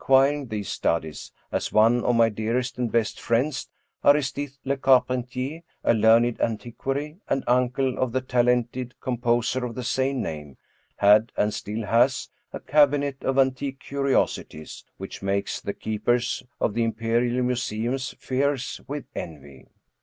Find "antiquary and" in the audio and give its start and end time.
6.41-7.43